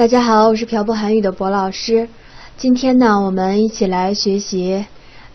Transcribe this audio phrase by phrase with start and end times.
[0.00, 2.08] 大家好，我是朴博韩语的博老师。
[2.56, 4.86] 今天呢，我们一起来学习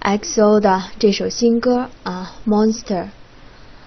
[0.02, 3.04] XO 的这首新歌啊，《Monster》。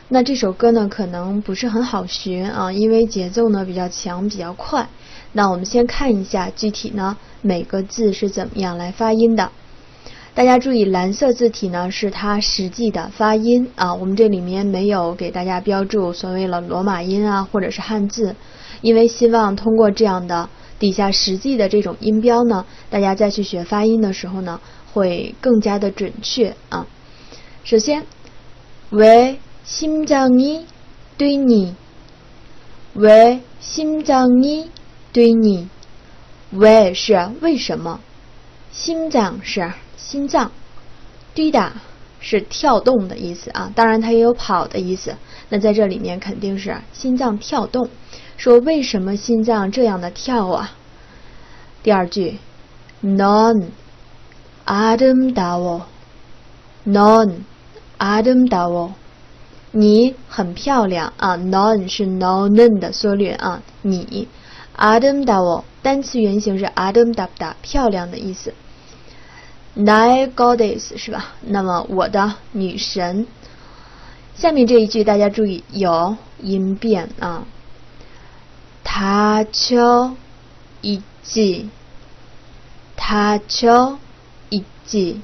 [0.09, 4.87] 那这首歌呢，可能不是很好学啊，因为节奏呢比较强，比较快。
[5.33, 9.51] 那我们先看一下具体呢每个字是怎么样来发音的。
[10.33, 18.37] 大家注意，蓝色字体呢是它实际的发音啊，我们这里面没有给大家标注所谓的罗马音啊，或者是汉字，
[18.81, 20.49] 因为希望通过这样的。
[20.79, 24.61] 底下实际的这种音标呢大家再去学发音的时候呢
[24.93, 26.87] 会更加的准确啊。
[27.65, 28.07] 首先
[28.91, 30.65] 为心脏一
[31.17, 31.75] 对你
[32.95, 34.71] 为心脏一
[35.13, 35.69] 对你
[36.51, 38.01] 为是为什么？
[38.73, 40.53] 心脏是心脏
[41.35, 41.73] 滴答
[42.21, 45.17] 是跳动的意思啊当然它也有跑的意思。
[45.51, 47.89] 那在这里面肯定是心脏跳动。
[48.39, 50.71] 说为什么心脏这样的跳啊？
[51.83, 52.39] 第二句
[53.03, 53.65] ，non
[54.65, 57.41] adam dao，non
[57.99, 58.93] adam dao，
[59.73, 64.29] 你很漂亮啊，non 是 non，n 的缩略啊，你
[64.77, 68.55] adam dao 单词原形是 adam da 漂亮的意思
[69.77, 71.35] My goddess 是吧？
[71.41, 73.27] 那么我的女神，
[74.37, 77.45] 下面这一句大家注意有音变啊。
[79.01, 80.17] 他秋
[80.81, 81.71] 一季，
[82.97, 83.97] 他秋
[84.49, 85.21] 一季，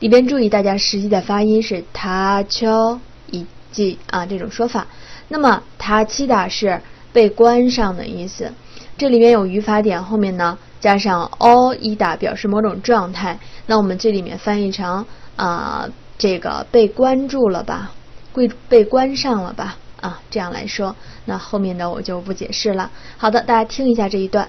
[0.00, 2.98] 里边注意大家实际的发音是他秋
[3.30, 4.88] 一季啊这种说法。
[5.28, 8.52] 那么他七打是被关上的意思，
[8.98, 13.38] 这里面有语法点，后面呢加上 all 一打表示某种状态。
[13.66, 17.92] 那我们这里面翻译成啊这个被关注了吧，
[18.34, 19.76] 被被关上了吧。
[20.06, 22.92] 啊，这样来说，那后面的我就不解释了。
[23.16, 24.48] 好的，大家听一下这一段。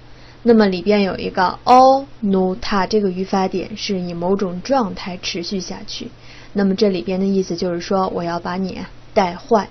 [0.43, 6.11] 那么里边有一个어놓다这个语法点是以某种状态持续下去。
[6.53, 8.81] 那么这里边的意思就是说，我要把你
[9.13, 9.69] 带坏。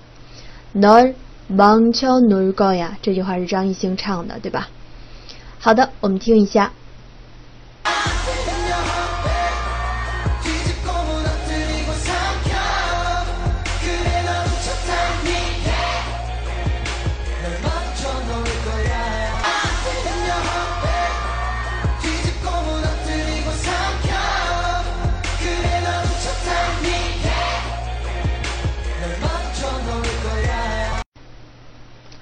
[0.74, 4.68] 널망쳐놀거 야， 这句话是张艺兴唱的，对吧？
[5.58, 6.72] 好的，我们听一下。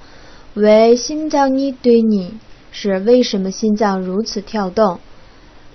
[0.54, 2.38] 为心脏你对你
[2.72, 5.00] 是为什么心脏如此跳动？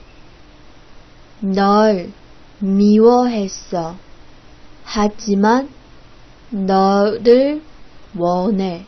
[1.41, 2.11] 널
[2.59, 3.95] 미워했어.
[4.83, 5.69] 하지만
[6.49, 7.61] 너를
[8.15, 8.85] 원해.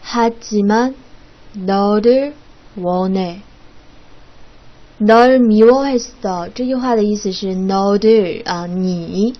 [0.00, 0.96] 하지만
[1.54, 2.34] 너를
[2.76, 3.42] 원해.
[4.98, 6.48] 널 미워했어.
[6.54, 9.34] 这句话的意思是 너를 啊你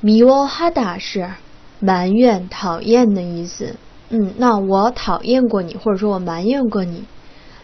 [0.00, 1.30] 미워하다是
[1.80, 3.76] 埋怨讨厌的意思
[4.15, 7.05] 嗯，那我讨厌过你，或者说我埋怨过你。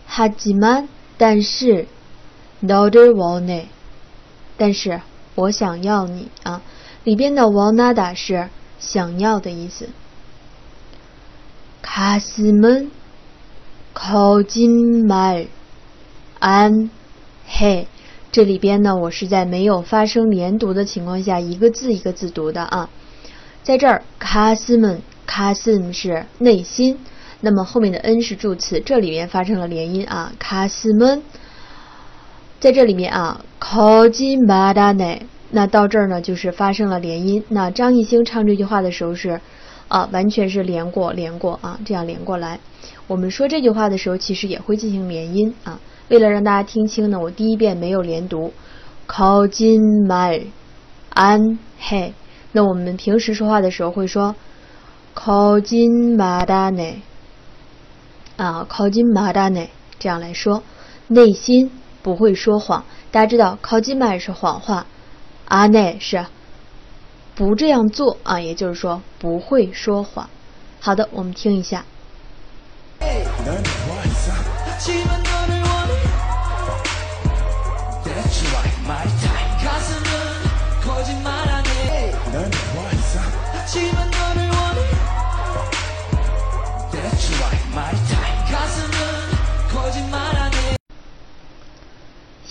[0.08, 1.86] 哈吉曼，但是
[2.60, 3.66] ，no de wone，
[4.58, 5.00] 但是
[5.36, 6.64] 我想要你啊。
[7.04, 9.90] 里边的 wanada 是想要的意思。
[11.84, 12.90] 卡斯门，
[13.94, 15.46] 靠近麦
[16.40, 16.90] 安
[17.46, 17.86] 嘿，
[18.32, 22.90] 这里边呢，我是在没有发生连读的情况下，一个字一个字读的啊。
[23.62, 25.04] 在这儿，卡斯门。
[25.30, 26.98] 卡斯姆是内心，
[27.42, 30.34] 那么后面的 n 是助词，这里面发生了连音啊。
[30.40, 31.22] 卡斯们
[32.60, 37.44] 在这里面啊，靠近马达内，那到这儿呢就是发生了连音。
[37.50, 39.40] 那张艺兴唱这句话的时候是
[39.88, 42.60] 啊，完全是连过连过啊，这样连过来。
[43.06, 45.80] 我们说这句话的时候，其实也会进行连音啊。
[46.08, 48.52] 为了让大家听清呢，我第一遍没有连读，
[49.06, 50.32] 靠近马
[51.12, 52.16] 安嘿。
[52.52, 54.36] 那我们平时说话的时候会说。
[55.14, 57.02] 靠近马达内
[58.38, 60.64] 啊，靠近马达内，这样来说，
[61.08, 62.86] 内心不会说谎。
[63.12, 64.86] 大家知道，靠近麦是谎话，
[65.46, 66.26] 阿内是
[67.36, 70.30] 不这样做啊，也就是说不会说谎。
[70.80, 71.84] 好的，我们听一下。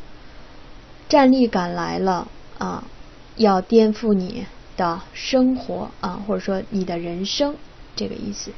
[1.09, 2.27] 站立感来了
[2.59, 2.83] 啊
[3.37, 4.45] 要颠覆你
[4.77, 7.55] 的生活啊或者说你的人生
[7.95, 8.51] 这个意思。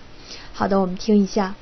[0.54, 1.54] 好的我们听一下。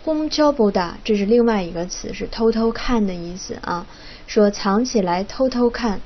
[0.05, 3.85] 훔쳐보다这是另外一个词，是偷偷看的意思啊。
[4.31, 6.02] 说藏起来偷偷看。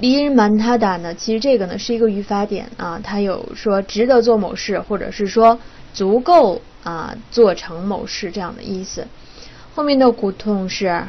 [0.00, 5.58] 일만하다呢，其实这个呢是一个语法点啊，它有说值得做某事，或者是说
[5.92, 9.06] 足够啊做成某事这样的意思。
[9.74, 11.04] 后面的苦痛是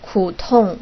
[0.00, 0.78] 苦痛。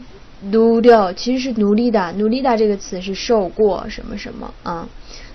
[0.51, 4.89] 努掉其实是努力的，努力的这个词是受过什么什么啊？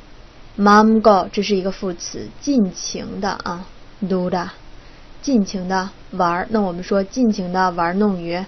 [0.58, 3.66] mamgo 这是一个副词，尽情的啊，
[4.02, 4.48] nuda，
[5.22, 6.46] 尽情的玩。
[6.50, 8.44] 那我们说尽情的玩弄于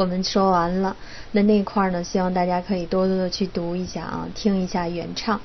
[0.00, 0.94] 我们说完了。
[1.32, 5.40] 那那块呢，希望大家可以多多的去读一下啊，听一下原唱。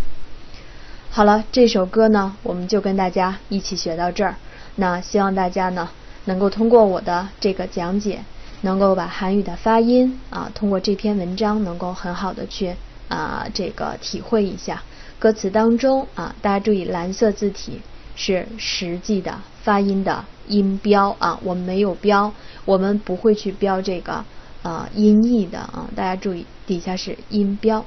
[1.10, 4.36] 好了，这首歌呢，我们就跟大家一起学到这儿。
[4.76, 5.90] 那希望大家呢，
[6.26, 8.24] 能够通过我的这个讲解。
[8.63, 12.75] 能够把韩语的发音啊，通过这篇文章能够很好的去
[13.09, 14.83] 啊这个体会一下
[15.19, 17.81] 歌词当中啊，大家注意蓝色字体
[18.15, 22.33] 是实际的发音的音标啊，我们没有标，
[22.65, 24.25] 我们不会去标这个
[24.63, 27.85] 啊音译的啊，大家注意底下是音标。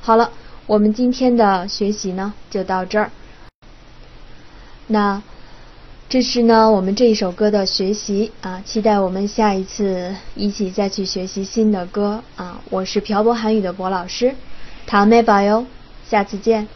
[0.00, 0.32] 好了，
[0.66, 3.10] 我们今天的学习呢就到这儿，
[4.86, 5.22] 那。
[6.06, 12.60] 这是呢，我们这一首歌的学习啊，期待我们下一次一起再去学习新的歌啊。
[12.70, 14.34] 我是漂泊韩语的博老师，
[14.86, 15.66] 唐妹宝哟，
[16.08, 16.68] 下次见。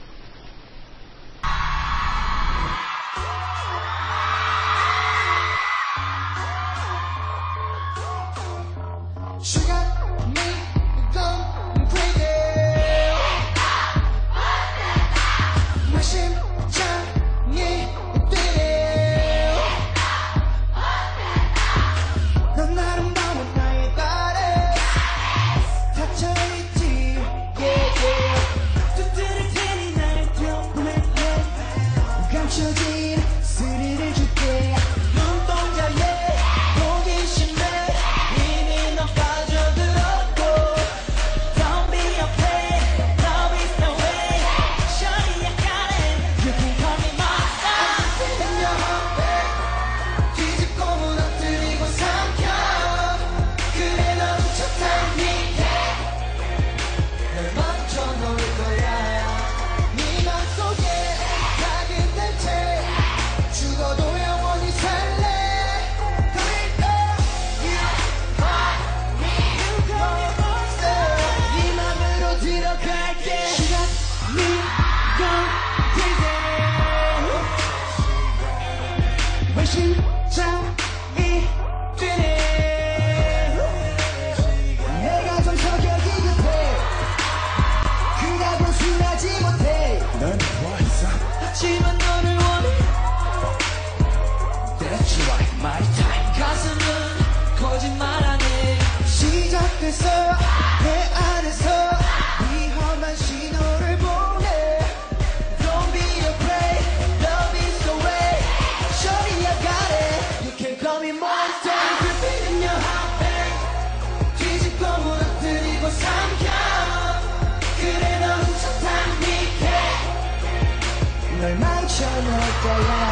[122.78, 123.07] Alright.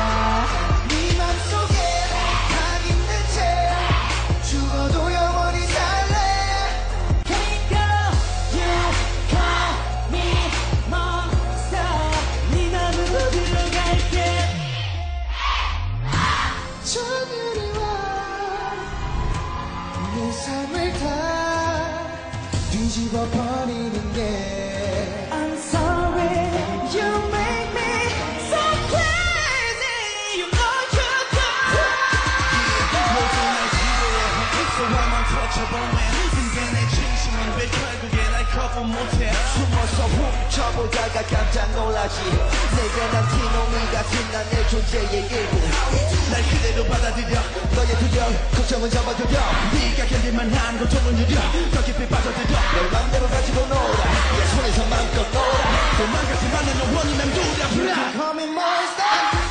[38.77, 39.19] 따라온 모습
[39.55, 42.21] 숨어서 훔쳐보다가 깜짝 놀라지.
[42.21, 45.57] 내가 난 티놈이 같은 난 내 존재의 일부
[46.31, 47.41] 날 그대로 받아들여.
[47.75, 49.41] 너의 두려움 걱정은 접어두려.
[49.73, 51.41] 네가 견딜만 한 고통은 유려.
[51.73, 52.59] 더 깊이 빠져들여.
[52.77, 54.05] 널 맘대로 가지고 놀아.
[54.37, 55.97] 내 손에서 마음껏 놀아.
[55.97, 59.46] 도망가지 말는 원이 맴돌아 Black Coming Monster.